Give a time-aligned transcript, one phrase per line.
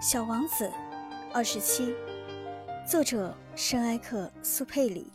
[0.00, 0.70] 小王子，
[1.34, 1.92] 二十七，
[2.86, 5.10] 作者圣埃克苏佩里，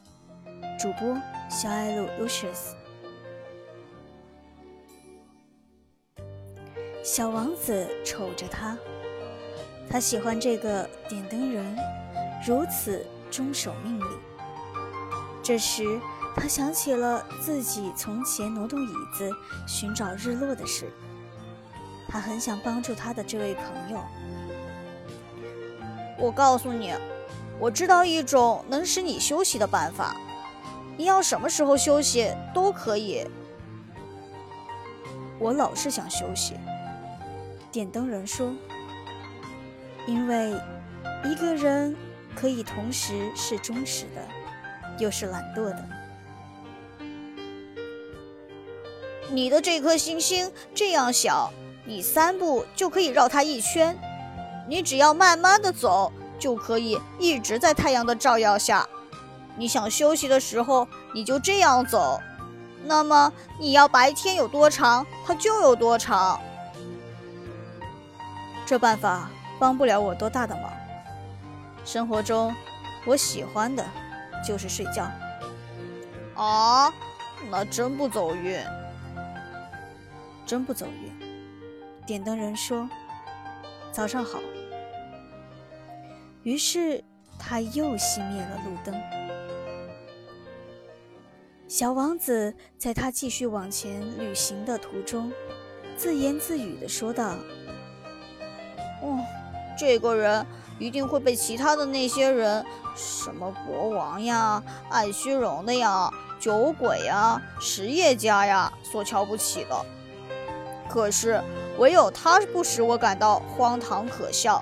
[0.78, 1.18] 主播
[1.50, 2.74] 小艾露 Lucius。
[7.02, 8.78] 小王子瞅着他，
[9.90, 11.78] 他喜欢这个点灯人，
[12.46, 14.08] 如此遵守命令。
[15.42, 15.98] 这时，
[16.36, 19.32] 他想起了自己从前挪动椅子
[19.66, 20.92] 寻找日落的事，
[22.10, 24.04] 他很想帮助他的这位朋友。
[26.24, 26.94] 我告诉你，
[27.60, 30.16] 我知道一种能使你休息的办法。
[30.96, 33.28] 你要什么时候休息都可以。
[35.38, 36.54] 我老是想休息。
[37.74, 38.56] 点灯人说
[40.08, 40.56] ：“因为
[41.26, 41.94] 一个人
[42.34, 44.22] 可以同时是忠实的，
[45.00, 45.86] 又是懒惰的。
[49.30, 51.52] 你的这颗星星这样小，
[51.86, 53.94] 你三步就可以绕它一圈。”
[54.66, 56.10] 你只要慢慢的走，
[56.44, 58.86] 就可以一直在太阳的照耀下。
[59.56, 62.20] 你想休息的时候，你就这样走。
[62.84, 66.38] 那么你要白天有多长，它就有多长。
[68.66, 70.70] 这办法帮不了我多大的忙。
[71.86, 72.54] 生活中，
[73.06, 73.86] 我喜欢的
[74.46, 75.10] 就是睡觉。
[76.36, 76.92] 啊，
[77.50, 78.60] 那真不走运。
[80.46, 82.06] 真不走运。
[82.06, 82.90] 点灯人说。
[83.94, 84.40] 早上好。
[86.44, 87.04] 于是
[87.40, 88.94] 他又熄灭了路灯。
[91.68, 95.32] 小王子在他继续往前旅行的途中，
[95.98, 97.36] 自言自语地说道
[99.02, 99.20] ：“哦，
[99.78, 100.46] 这个人
[100.78, 102.64] 一定会被其他的那些人，
[102.96, 109.86] 什么国王呀、爱虚荣的呀、酒鬼呀、实业家呀，所瞧不起的。
[110.90, 111.42] 可是……”
[111.80, 114.62] 唯有他不使我感到荒唐可笑，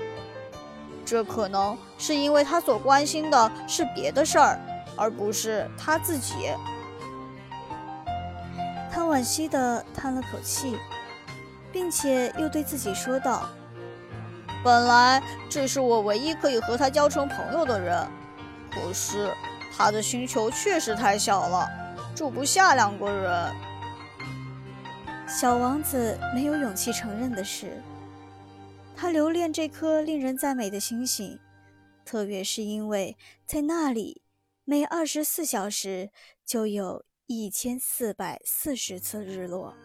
[1.11, 4.57] 这可能是因为他所关心的是别的事儿，
[4.95, 6.53] 而不是他自己。
[8.89, 10.77] 他惋惜地叹了口气，
[11.69, 13.50] 并且又对自己说道
[14.63, 18.07] ：“本来这是我唯一可以和他交成朋友的人，
[18.73, 19.29] 可是
[19.77, 21.69] 他的星球确实太小了，
[22.16, 23.51] 住不下两个人。”
[25.27, 27.83] 小王子没有勇气承认的是，
[28.96, 31.40] 他留恋这颗令人赞美的星星，
[32.06, 34.22] 特别是因为在那里，
[34.63, 36.12] 每二十四小时
[36.46, 39.75] 就有一千四百四十次日落。